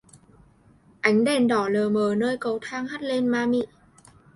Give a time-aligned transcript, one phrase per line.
[1.01, 3.61] Anh đèn đỏ lờ mở nơi cầu thang hắt lên ma mị